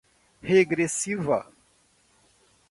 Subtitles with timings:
[0.41, 1.45] regressiva